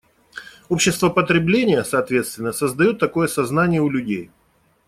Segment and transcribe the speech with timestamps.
[0.67, 4.31] Общество потребления, соответственно, создает такое сознание у людей.